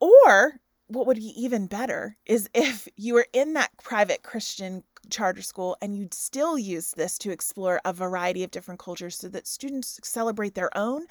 Or 0.00 0.60
what 0.86 1.06
would 1.06 1.18
be 1.18 1.34
even 1.36 1.66
better 1.66 2.16
is 2.24 2.48
if 2.54 2.88
you 2.96 3.14
were 3.14 3.26
in 3.32 3.52
that 3.54 3.70
private 3.82 4.22
Christian 4.22 4.82
charter 5.10 5.42
school 5.42 5.76
and 5.80 5.96
you'd 5.96 6.14
still 6.14 6.58
use 6.58 6.92
this 6.92 7.18
to 7.18 7.30
explore 7.30 7.80
a 7.84 7.92
variety 7.92 8.44
of 8.44 8.50
different 8.50 8.80
cultures 8.80 9.16
so 9.16 9.28
that 9.28 9.46
students 9.46 10.00
celebrate 10.02 10.54
their 10.54 10.76
own 10.76 11.06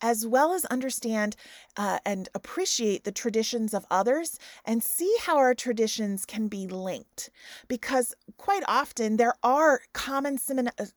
as 0.00 0.26
well 0.26 0.52
as 0.52 0.64
understand 0.66 1.36
uh, 1.76 1.98
and 2.04 2.28
appreciate 2.34 3.04
the 3.04 3.12
traditions 3.12 3.74
of 3.74 3.84
others 3.90 4.38
and 4.64 4.82
see 4.82 5.12
how 5.22 5.36
our 5.36 5.54
traditions 5.54 6.24
can 6.24 6.48
be 6.48 6.66
linked. 6.66 7.30
Because 7.66 8.14
quite 8.36 8.62
often 8.68 9.16
there 9.16 9.34
are 9.42 9.80
common 9.92 10.38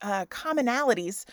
uh, 0.02 0.26
commonalities 0.26 1.26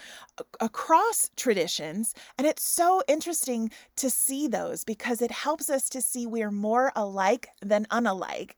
across 0.61 1.31
traditions, 1.37 2.15
and 2.37 2.47
it's 2.47 2.63
so 2.63 3.03
interesting 3.09 3.71
to 3.97 4.09
see 4.11 4.49
those 4.49 4.85
because 4.85 5.21
it 5.21 5.31
helps 5.31 5.69
us 5.69 5.89
to 5.91 6.01
see 6.01 6.27
we're 6.27 6.51
more 6.51 6.93
alike 6.97 7.49
than 7.61 7.87
unalike, 7.87 8.53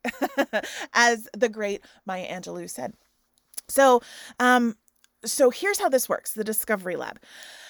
as 0.94 1.28
the 1.36 1.48
great 1.48 1.82
Maya 2.06 2.26
Angelou 2.40 2.68
said. 2.68 2.94
So, 3.68 4.00
um, 4.38 4.76
so 5.24 5.50
here's 5.50 5.78
how 5.78 5.88
this 5.88 6.08
works 6.08 6.32
the 6.32 6.44
Discovery 6.44 6.96
Lab. 6.96 7.20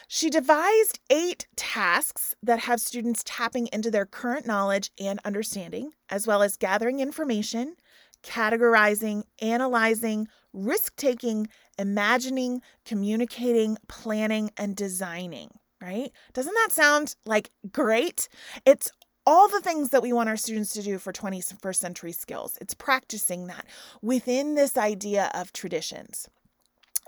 She 0.08 0.28
devised 0.28 0.98
eight 1.08 1.46
tasks 1.56 2.34
that 2.42 2.60
have 2.60 2.80
students 2.80 3.22
tapping 3.24 3.68
into 3.72 3.92
their 3.92 4.06
current 4.06 4.44
knowledge 4.44 4.90
and 4.98 5.20
understanding, 5.24 5.92
as 6.08 6.26
well 6.26 6.42
as 6.42 6.56
gathering 6.56 6.98
information, 6.98 7.76
categorizing, 8.24 9.22
analyzing, 9.40 10.26
risk 10.52 10.96
taking, 10.96 11.46
imagining, 11.78 12.60
communicating, 12.84 13.78
planning, 13.88 14.50
and 14.56 14.74
designing, 14.74 15.50
right? 15.80 16.10
Doesn't 16.32 16.54
that 16.54 16.72
sound 16.72 17.14
like 17.24 17.50
great? 17.70 18.28
It's 18.66 18.90
all 19.26 19.48
the 19.48 19.60
things 19.60 19.90
that 19.90 20.02
we 20.02 20.12
want 20.12 20.28
our 20.28 20.36
students 20.36 20.72
to 20.74 20.82
do 20.82 20.98
for 20.98 21.12
21st 21.12 21.76
century 21.76 22.12
skills. 22.12 22.58
It's 22.60 22.74
practicing 22.74 23.46
that 23.46 23.66
within 24.02 24.54
this 24.54 24.76
idea 24.76 25.30
of 25.34 25.52
traditions. 25.52 26.28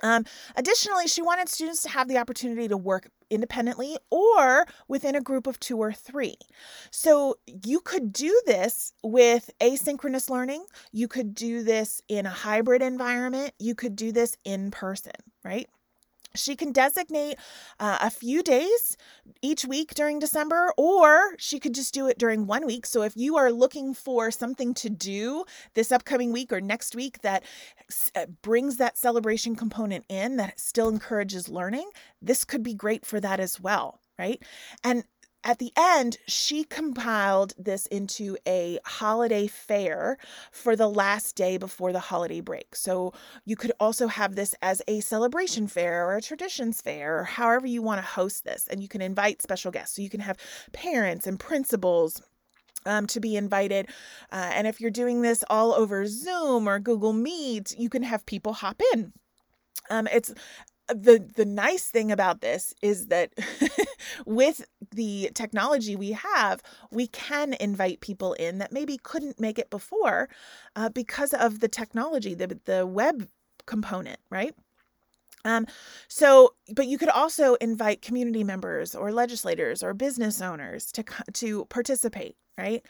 Um, 0.03 0.25
additionally, 0.57 1.07
she 1.07 1.23
wanted 1.23 1.49
students 1.49 1.83
to 1.83 1.89
have 1.89 2.09
the 2.09 2.19
opportunity 2.19 2.67
to 2.69 2.77
work 2.77 3.09
independently 3.31 3.97
or 4.11 4.67
within 4.89 5.15
a 5.15 5.21
group 5.21 5.47
of 5.47 5.61
two 5.61 5.79
or 5.79 5.93
three. 5.93 6.35
So 6.91 7.37
you 7.47 7.81
could 7.81 8.13
do 8.13 8.41
this 8.47 8.93
with 9.03 9.51
asynchronous 9.61 10.29
learning. 10.29 10.65
You 10.91 11.09
could 11.09 11.35
do 11.35 11.63
this 11.63 12.03
in 12.09 12.27
a 12.27 12.31
hybrid 12.31 12.83
environment. 12.83 13.53
You 13.59 13.75
could 13.75 13.95
do 13.95 14.13
this 14.13 14.37
in 14.45 14.71
person, 14.71 15.13
right? 15.45 15.69
She 16.35 16.57
can 16.57 16.73
designate 16.73 17.37
uh, 17.81 17.99
a 18.01 18.11
few 18.11 18.43
days 18.43 18.97
each 19.41 19.65
week 19.65 19.95
during 19.95 20.19
December, 20.19 20.73
or 20.77 21.35
she 21.39 21.59
could 21.59 21.75
just 21.75 21.95
do 21.95 22.07
it 22.07 22.19
during 22.19 22.47
one 22.47 22.67
week. 22.67 22.87
So, 22.87 23.03
if 23.03 23.17
you 23.17 23.37
are 23.37 23.53
looking 23.53 23.95
for 23.95 24.31
something 24.31 24.75
to 24.75 24.91
do 24.91 25.45
this 25.75 25.93
upcoming 25.93 26.33
week 26.33 26.53
or 26.53 26.61
next 26.61 26.95
week 26.95 27.23
that 27.23 27.45
uh, 28.15 28.27
brings 28.43 28.77
that 28.79 28.97
celebration 28.97 29.57
component 29.57 30.05
in, 30.09 30.37
that 30.37 30.59
still 30.59 30.89
encourages 30.89 31.49
learning, 31.49 31.91
this 32.21 32.45
could 32.45 32.63
be 32.63 32.75
great 32.75 33.05
for 33.05 33.21
that 33.21 33.41
as 33.41 33.61
well 33.61 34.01
right? 34.19 34.43
And 34.85 35.05
at 35.45 35.59
the 35.59 35.73
end, 35.77 36.19
she 36.27 36.65
compiled 36.65 37.55
this 37.59 37.87
into 37.87 38.37
a 38.47 38.79
holiday 38.85 39.47
fair 39.47 40.19
for 40.53 40.77
the 40.77 40.89
last 40.89 41.35
day 41.35 41.57
before 41.57 41.93
the 41.93 42.01
holiday 42.01 42.41
break. 42.41 42.77
So 42.77 43.13
you 43.45 43.57
could 43.57 43.73
also 43.81 44.07
have 44.07 44.37
this 44.37 44.55
as 44.63 44.83
a 44.87 45.01
celebration 45.01 45.67
fair 45.67 46.07
or 46.07 46.17
a 46.17 46.23
traditions 46.23 46.81
fair, 46.81 47.19
or 47.19 47.25
however 47.25 47.67
you 47.67 47.83
want 47.83 48.01
to 48.01 48.07
host 48.07 48.45
this. 48.45 48.69
And 48.69 48.81
you 48.83 48.89
can 48.89 49.03
invite 49.03 49.43
special 49.43 49.73
guests. 49.73 49.97
So 49.97 50.03
you 50.03 50.11
can 50.11 50.21
have 50.21 50.37
parents 50.73 51.27
and 51.27 51.39
principals. 51.39 52.23
Um, 52.85 53.07
to 53.07 53.21
be 53.21 53.37
invited. 53.37 53.87
Uh, 54.33 54.51
and 54.55 54.67
if 54.67 54.81
you're 54.81 54.91
doing 54.91 55.23
this 55.23 55.45
all 55.49 55.73
over 55.73 56.05
Zoom 56.05 56.69
or 56.69 56.81
Google 56.81 57.13
Meet, 57.13 57.79
you 57.79 57.89
can 57.89 58.03
have 58.03 58.27
people 58.27 58.55
hop 58.55 58.83
in. 58.93 59.13
Um, 59.89 60.09
it's 60.13 60.35
the 60.95 61.25
the 61.37 61.45
nice 61.45 61.89
thing 61.89 62.11
about 62.11 62.41
this 62.41 62.75
is 62.83 63.09
that 63.09 63.33
with 64.27 64.65
the 64.91 65.31
technology 65.35 65.97
we 65.97 66.13
have 66.13 66.63
we 66.91 67.07
can 67.07 67.55
invite 67.55 68.01
people 68.01 68.33
in 68.35 68.59
that 68.59 68.73
maybe 68.73 68.99
couldn't 68.99 69.41
make 69.41 69.59
it 69.59 69.71
before 69.71 70.29
uh, 70.77 70.89
because 70.89 71.33
of 71.35 71.61
the 71.61 71.69
technology 71.69 72.35
the 72.35 72.59
the 72.65 72.87
web 72.87 73.29
component 73.67 74.19
right? 74.31 74.55
Um, 75.45 75.67
so, 76.07 76.55
but 76.73 76.87
you 76.87 76.99
could 76.99 77.09
also 77.09 77.55
invite 77.55 78.01
community 78.01 78.45
members 78.45 78.95
or 78.95 79.11
legislators 79.11 79.83
or 79.83 79.93
business 79.93 80.41
owners 80.41 80.93
to 80.93 81.05
to 81.33 81.65
participate 81.67 82.37
right? 82.59 82.85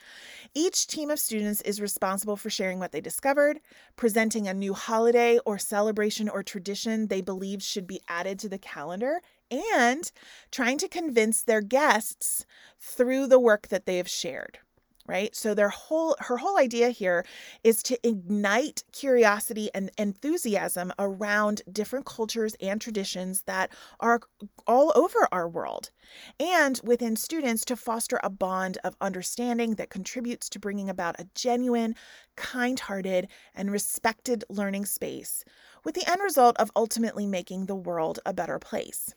Each 0.55 0.87
team 0.87 1.11
of 1.11 1.19
students 1.19 1.61
is 1.63 1.81
responsible 1.81 2.37
for 2.37 2.51
sharing 2.51 2.79
what 2.79 2.93
they 2.93 3.01
discovered, 3.01 3.61
presenting 3.97 4.49
a 4.49 4.55
new 4.55 4.75
holiday 4.75 5.39
or 5.47 5.59
celebration 5.59 6.29
or 6.29 6.43
tradition 6.43 7.09
they 7.09 7.21
believe 7.21 7.63
should 7.63 7.87
be 7.87 8.01
added 8.09 8.39
to 8.41 8.49
the 8.49 8.59
calendar, 8.59 9.21
and 9.51 10.11
trying 10.51 10.79
to 10.79 10.89
convince 10.89 11.43
their 11.43 11.61
guests 11.61 12.45
through 12.81 13.27
the 13.27 13.41
work 13.41 13.69
that 13.69 13.87
they 13.87 13.99
have 13.99 14.09
shared 14.09 14.59
right? 15.07 15.35
So 15.35 15.55
their 15.55 15.69
whole 15.69 16.17
her 16.21 16.37
whole 16.39 16.59
idea 16.59 16.91
here 16.91 17.25
is 17.65 17.83
to 17.85 17.99
ignite 18.07 18.85
curiosity 18.93 19.71
and 19.75 19.91
enthusiasm 19.99 20.93
around 20.99 21.63
different 21.71 22.07
cultures 22.07 22.55
and 22.61 22.81
traditions 22.81 23.43
that 23.43 23.71
are 24.01 24.21
all 24.67 24.93
over 24.95 25.29
our 25.33 25.49
world 25.49 25.91
and 26.39 26.81
within 26.85 27.17
students 27.17 27.65
to 27.65 27.77
foster 27.77 28.21
a 28.23 28.31
bond 28.31 28.79
of 28.85 28.97
understanding 29.01 29.75
that 29.77 29.91
contributes 29.91 30.49
to 30.51 30.59
bringing 30.59 30.89
about 30.89 31.19
a 31.19 31.29
genuine 31.35 31.95
kind-hearted 32.37 33.29
and 33.55 33.71
respected 33.71 34.45
learning 34.49 34.85
space 34.85 35.45
with 35.85 35.95
the 35.95 36.09
end 36.11 36.21
result 36.23 36.57
of 36.59 36.71
ultimately 36.77 37.27
making 37.27 37.67
the 37.67 37.75
world 37.77 38.19
a 38.25 38.33
better 38.33 38.59
place 38.59 39.15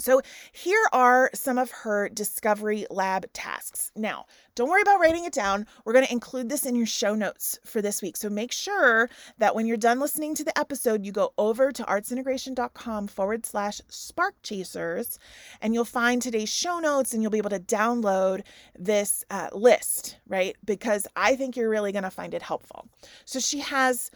so, 0.00 0.22
here 0.52 0.84
are 0.92 1.28
some 1.34 1.58
of 1.58 1.72
her 1.72 2.08
Discovery 2.08 2.86
Lab 2.88 3.32
tasks. 3.32 3.90
Now, 3.96 4.26
don't 4.54 4.68
worry 4.68 4.82
about 4.82 5.00
writing 5.00 5.24
it 5.24 5.32
down. 5.32 5.66
We're 5.84 5.92
going 5.92 6.06
to 6.06 6.12
include 6.12 6.48
this 6.48 6.64
in 6.64 6.76
your 6.76 6.86
show 6.86 7.16
notes 7.16 7.58
for 7.64 7.82
this 7.82 8.00
week. 8.00 8.16
So, 8.16 8.30
make 8.30 8.52
sure 8.52 9.10
that 9.38 9.56
when 9.56 9.66
you're 9.66 9.76
done 9.76 9.98
listening 9.98 10.36
to 10.36 10.44
the 10.44 10.56
episode, 10.56 11.04
you 11.04 11.10
go 11.10 11.32
over 11.36 11.72
to 11.72 11.82
artsintegration.com 11.82 13.08
forward 13.08 13.44
slash 13.44 13.80
spark 13.88 14.36
chasers 14.44 15.18
and 15.60 15.74
you'll 15.74 15.84
find 15.84 16.22
today's 16.22 16.48
show 16.48 16.78
notes 16.78 17.12
and 17.12 17.20
you'll 17.20 17.32
be 17.32 17.38
able 17.38 17.50
to 17.50 17.58
download 17.58 18.42
this 18.78 19.24
uh, 19.30 19.48
list, 19.52 20.18
right? 20.28 20.54
Because 20.64 21.08
I 21.16 21.34
think 21.34 21.56
you're 21.56 21.70
really 21.70 21.90
going 21.90 22.04
to 22.04 22.10
find 22.10 22.34
it 22.34 22.42
helpful. 22.42 22.86
So, 23.24 23.40
she 23.40 23.58
has 23.58 24.12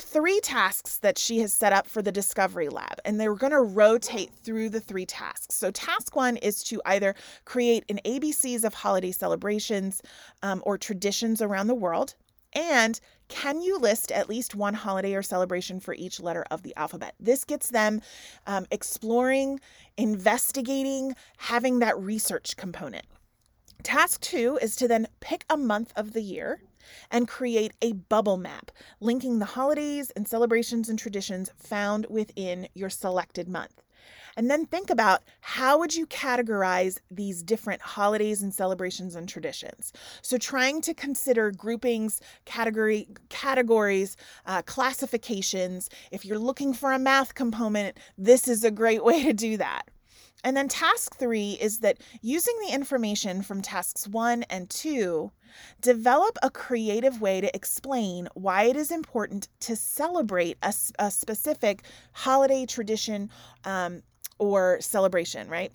three 0.00 0.40
tasks 0.40 0.98
that 0.98 1.18
she 1.18 1.38
has 1.38 1.52
set 1.52 1.72
up 1.72 1.86
for 1.86 2.02
the 2.02 2.12
Discovery 2.12 2.68
Lab, 2.68 2.98
and 3.04 3.20
they're 3.20 3.34
going 3.34 3.52
to 3.52 3.60
rotate 3.60 4.30
through 4.42 4.70
the 4.70 4.80
three 4.80 5.06
tasks. 5.06 5.54
So, 5.54 5.70
task 5.70 6.16
one 6.16 6.36
is 6.38 6.62
to 6.64 6.80
either 6.86 7.14
create 7.44 7.84
an 7.88 8.00
ABCs 8.04 8.64
of 8.64 8.74
holiday 8.74 9.12
celebrations 9.12 10.02
um, 10.42 10.62
or 10.64 10.78
traditions 10.78 11.40
around 11.40 11.68
the 11.68 11.74
world. 11.74 12.14
And 12.52 12.98
can 13.28 13.60
you 13.60 13.78
list 13.78 14.10
at 14.10 14.28
least 14.28 14.56
one 14.56 14.74
holiday 14.74 15.14
or 15.14 15.22
celebration 15.22 15.78
for 15.78 15.94
each 15.94 16.20
letter 16.20 16.44
of 16.50 16.62
the 16.62 16.74
alphabet? 16.76 17.14
This 17.20 17.44
gets 17.44 17.70
them 17.70 18.02
um, 18.46 18.66
exploring, 18.72 19.60
investigating, 19.96 21.14
having 21.38 21.78
that 21.78 21.98
research 21.98 22.56
component. 22.56 23.06
Task 23.82 24.20
two 24.20 24.58
is 24.60 24.76
to 24.76 24.88
then 24.88 25.06
pick 25.20 25.44
a 25.48 25.56
month 25.56 25.92
of 25.96 26.12
the 26.12 26.22
year 26.22 26.60
and 27.10 27.28
create 27.28 27.72
a 27.82 27.92
bubble 27.92 28.36
map 28.36 28.70
linking 29.00 29.38
the 29.38 29.44
holidays 29.44 30.10
and 30.16 30.26
celebrations 30.26 30.88
and 30.88 30.98
traditions 30.98 31.50
found 31.56 32.06
within 32.08 32.68
your 32.74 32.90
selected 32.90 33.48
month. 33.48 33.82
And 34.36 34.50
then 34.50 34.66
think 34.66 34.90
about 34.90 35.22
how 35.40 35.78
would 35.78 35.94
you 35.94 36.06
categorize 36.06 36.98
these 37.10 37.42
different 37.42 37.82
holidays 37.82 38.42
and 38.42 38.54
celebrations 38.54 39.14
and 39.14 39.28
traditions. 39.28 39.92
So 40.22 40.38
trying 40.38 40.80
to 40.82 40.94
consider 40.94 41.50
groupings, 41.50 42.20
category 42.44 43.08
categories, 43.28 44.16
uh, 44.46 44.62
classifications. 44.62 45.90
If 46.10 46.24
you're 46.24 46.38
looking 46.38 46.72
for 46.72 46.92
a 46.92 46.98
math 46.98 47.34
component, 47.34 47.98
this 48.16 48.48
is 48.48 48.64
a 48.64 48.70
great 48.70 49.04
way 49.10 49.24
to 49.24 49.32
do 49.32 49.56
that. 49.56 49.88
And 50.42 50.56
then 50.56 50.68
task 50.68 51.16
three 51.16 51.58
is 51.60 51.80
that 51.80 51.98
using 52.22 52.54
the 52.66 52.74
information 52.74 53.42
from 53.42 53.60
tasks 53.60 54.08
one 54.08 54.44
and 54.44 54.70
two, 54.70 55.32
develop 55.80 56.38
a 56.42 56.50
creative 56.50 57.20
way 57.20 57.40
to 57.40 57.54
explain 57.54 58.28
why 58.34 58.64
it 58.64 58.76
is 58.76 58.90
important 58.90 59.48
to 59.60 59.76
celebrate 59.76 60.56
a, 60.62 60.72
a 60.98 61.10
specific 61.10 61.82
holiday 62.12 62.64
tradition 62.64 63.30
um, 63.64 64.02
or 64.38 64.80
celebration, 64.80 65.48
right? 65.48 65.72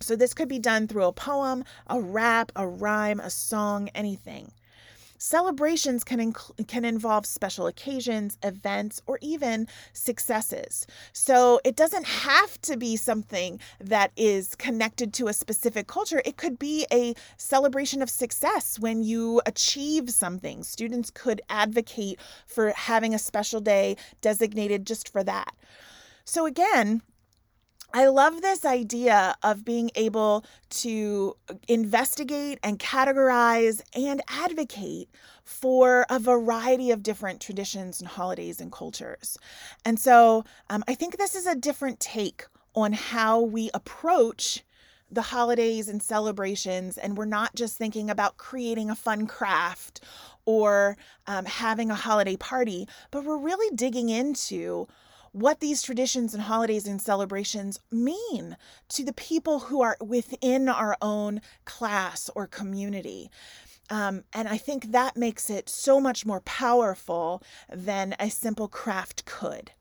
So 0.00 0.16
this 0.16 0.32
could 0.32 0.48
be 0.48 0.58
done 0.58 0.86
through 0.86 1.04
a 1.04 1.12
poem, 1.12 1.64
a 1.88 2.00
rap, 2.00 2.52
a 2.56 2.66
rhyme, 2.66 3.20
a 3.20 3.30
song, 3.30 3.88
anything. 3.94 4.52
Celebrations 5.18 6.04
can, 6.04 6.32
inc- 6.32 6.68
can 6.68 6.84
involve 6.84 7.26
special 7.26 7.66
occasions, 7.66 8.38
events, 8.42 9.02
or 9.06 9.18
even 9.20 9.66
successes. 9.92 10.86
So 11.12 11.60
it 11.64 11.76
doesn't 11.76 12.06
have 12.06 12.60
to 12.62 12.76
be 12.76 12.96
something 12.96 13.60
that 13.80 14.12
is 14.16 14.54
connected 14.54 15.12
to 15.14 15.28
a 15.28 15.32
specific 15.32 15.88
culture. 15.88 16.22
It 16.24 16.36
could 16.36 16.58
be 16.58 16.86
a 16.92 17.14
celebration 17.36 18.00
of 18.00 18.08
success 18.08 18.78
when 18.78 19.02
you 19.02 19.42
achieve 19.44 20.10
something. 20.10 20.62
Students 20.62 21.10
could 21.10 21.42
advocate 21.50 22.20
for 22.46 22.70
having 22.70 23.12
a 23.12 23.18
special 23.18 23.60
day 23.60 23.96
designated 24.20 24.86
just 24.86 25.08
for 25.08 25.24
that. 25.24 25.54
So 26.24 26.46
again, 26.46 27.02
I 27.92 28.06
love 28.08 28.42
this 28.42 28.66
idea 28.66 29.34
of 29.42 29.64
being 29.64 29.90
able 29.94 30.44
to 30.70 31.36
investigate 31.68 32.58
and 32.62 32.78
categorize 32.78 33.80
and 33.94 34.20
advocate 34.28 35.08
for 35.42 36.04
a 36.10 36.18
variety 36.18 36.90
of 36.90 37.02
different 37.02 37.40
traditions 37.40 38.00
and 38.00 38.08
holidays 38.08 38.60
and 38.60 38.70
cultures. 38.70 39.38
And 39.86 39.98
so 39.98 40.44
um, 40.68 40.84
I 40.86 40.94
think 40.94 41.16
this 41.16 41.34
is 41.34 41.46
a 41.46 41.54
different 41.56 41.98
take 41.98 42.44
on 42.74 42.92
how 42.92 43.40
we 43.40 43.70
approach 43.72 44.62
the 45.10 45.22
holidays 45.22 45.88
and 45.88 46.02
celebrations, 46.02 46.98
and 46.98 47.16
we're 47.16 47.24
not 47.24 47.54
just 47.54 47.78
thinking 47.78 48.10
about 48.10 48.36
creating 48.36 48.90
a 48.90 48.94
fun 48.94 49.26
craft 49.26 50.02
or 50.44 50.98
um, 51.26 51.46
having 51.46 51.90
a 51.90 51.94
holiday 51.94 52.36
party, 52.36 52.86
but 53.10 53.24
we're 53.24 53.38
really 53.38 53.74
digging 53.74 54.10
into 54.10 54.86
what 55.32 55.60
these 55.60 55.82
traditions 55.82 56.34
and 56.34 56.42
holidays 56.42 56.86
and 56.86 57.00
celebrations 57.00 57.80
mean 57.90 58.56
to 58.88 59.04
the 59.04 59.12
people 59.12 59.60
who 59.60 59.82
are 59.82 59.96
within 60.00 60.68
our 60.68 60.96
own 61.00 61.40
class 61.64 62.30
or 62.34 62.46
community. 62.46 63.30
Um, 63.90 64.24
and 64.32 64.48
I 64.48 64.58
think 64.58 64.92
that 64.92 65.16
makes 65.16 65.48
it 65.48 65.68
so 65.68 66.00
much 66.00 66.26
more 66.26 66.40
powerful 66.40 67.42
than 67.72 68.14
a 68.18 68.30
simple 68.30 68.68
craft 68.68 69.24
could. 69.24 69.72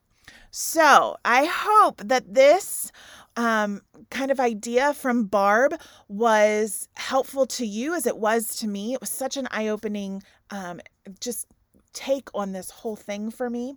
So 0.50 1.18
I 1.26 1.46
hope 1.46 2.02
that 2.06 2.34
this 2.34 2.92
um, 3.36 3.82
kind 4.10 4.32
of 4.32 4.40
idea 4.40 4.94
from 4.94 5.26
Barb 5.26 5.76
was 6.08 6.88
helpful 6.96 7.46
to 7.48 7.66
you 7.66 7.94
as 7.94 8.08
it 8.08 8.18
was 8.18 8.56
to 8.58 8.68
me. 8.68 8.94
It 8.94 9.02
was 9.02 9.10
such 9.10 9.38
an 9.38 9.48
eye 9.52 9.68
opening, 9.68 10.24
um, 10.50 10.80
just 11.20 11.48
take 11.94 12.30
on 12.34 12.54
this 12.54 12.70
whole 12.70 12.96
thing 12.96 13.30
for 13.30 13.50
me. 13.50 13.76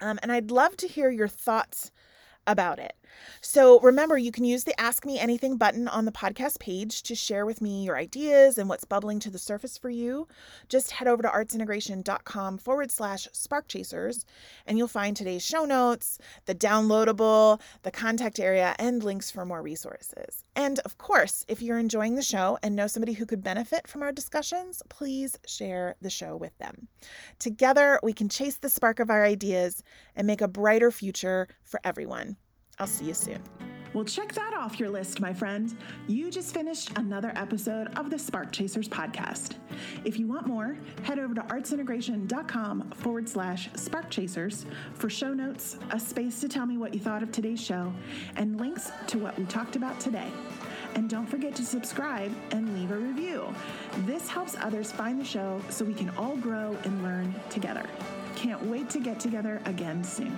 Um, 0.00 0.18
and 0.22 0.32
I'd 0.32 0.50
love 0.50 0.76
to 0.78 0.88
hear 0.88 1.10
your 1.10 1.28
thoughts 1.28 1.90
about 2.46 2.78
it. 2.78 2.94
So 3.40 3.80
remember, 3.80 4.18
you 4.18 4.32
can 4.32 4.44
use 4.44 4.64
the 4.64 4.78
Ask 4.80 5.04
Me 5.04 5.18
Anything 5.18 5.56
button 5.56 5.88
on 5.88 6.04
the 6.04 6.12
podcast 6.12 6.58
page 6.58 7.02
to 7.04 7.14
share 7.14 7.46
with 7.46 7.60
me 7.60 7.84
your 7.84 7.96
ideas 7.96 8.58
and 8.58 8.68
what's 8.68 8.84
bubbling 8.84 9.20
to 9.20 9.30
the 9.30 9.38
surface 9.38 9.78
for 9.78 9.90
you. 9.90 10.28
Just 10.68 10.92
head 10.92 11.08
over 11.08 11.22
to 11.22 11.28
artsintegration.com 11.28 12.58
forward 12.58 12.90
slash 12.90 13.28
spark 13.32 13.68
chasers, 13.68 14.24
and 14.66 14.78
you'll 14.78 14.88
find 14.88 15.16
today's 15.16 15.44
show 15.44 15.64
notes, 15.64 16.18
the 16.46 16.54
downloadable, 16.54 17.60
the 17.82 17.90
contact 17.90 18.40
area, 18.40 18.74
and 18.78 19.02
links 19.02 19.30
for 19.30 19.44
more 19.44 19.62
resources. 19.62 20.44
And 20.54 20.78
of 20.80 20.98
course, 20.98 21.44
if 21.48 21.60
you're 21.60 21.78
enjoying 21.78 22.14
the 22.14 22.22
show 22.22 22.58
and 22.62 22.74
know 22.74 22.86
somebody 22.86 23.12
who 23.12 23.26
could 23.26 23.42
benefit 23.42 23.86
from 23.86 24.02
our 24.02 24.12
discussions, 24.12 24.82
please 24.88 25.38
share 25.46 25.96
the 26.00 26.10
show 26.10 26.36
with 26.36 26.56
them. 26.58 26.88
Together, 27.38 28.00
we 28.02 28.12
can 28.12 28.28
chase 28.28 28.56
the 28.56 28.68
spark 28.68 28.98
of 28.98 29.10
our 29.10 29.24
ideas 29.24 29.82
and 30.14 30.26
make 30.26 30.40
a 30.40 30.48
brighter 30.48 30.90
future 30.90 31.48
for 31.62 31.80
everyone. 31.84 32.36
I'll 32.78 32.86
see 32.86 33.06
you 33.06 33.14
soon. 33.14 33.42
Well, 33.96 34.04
check 34.04 34.34
that 34.34 34.52
off 34.52 34.78
your 34.78 34.90
list, 34.90 35.20
my 35.20 35.32
friend. 35.32 35.74
You 36.06 36.30
just 36.30 36.52
finished 36.52 36.90
another 36.98 37.32
episode 37.34 37.88
of 37.96 38.10
the 38.10 38.18
Spark 38.18 38.52
Chasers 38.52 38.90
podcast. 38.90 39.54
If 40.04 40.18
you 40.18 40.26
want 40.26 40.46
more, 40.46 40.76
head 41.02 41.18
over 41.18 41.34
to 41.34 41.40
artsintegration.com 41.40 42.90
forward 42.90 43.26
slash 43.26 43.70
spark 43.74 44.10
chasers 44.10 44.66
for 44.92 45.08
show 45.08 45.32
notes, 45.32 45.78
a 45.92 45.98
space 45.98 46.40
to 46.40 46.48
tell 46.48 46.66
me 46.66 46.76
what 46.76 46.92
you 46.92 47.00
thought 47.00 47.22
of 47.22 47.32
today's 47.32 47.58
show, 47.58 47.90
and 48.36 48.60
links 48.60 48.90
to 49.06 49.18
what 49.18 49.38
we 49.38 49.46
talked 49.46 49.76
about 49.76 49.98
today. 49.98 50.28
And 50.94 51.08
don't 51.08 51.26
forget 51.26 51.54
to 51.56 51.64
subscribe 51.64 52.34
and 52.50 52.78
leave 52.78 52.90
a 52.90 52.98
review. 52.98 53.46
This 54.00 54.28
helps 54.28 54.56
others 54.56 54.92
find 54.92 55.18
the 55.18 55.24
show 55.24 55.62
so 55.70 55.86
we 55.86 55.94
can 55.94 56.10
all 56.18 56.36
grow 56.36 56.76
and 56.84 57.02
learn 57.02 57.34
together. 57.48 57.86
Can't 58.34 58.62
wait 58.66 58.90
to 58.90 59.00
get 59.00 59.20
together 59.20 59.62
again 59.64 60.04
soon. 60.04 60.34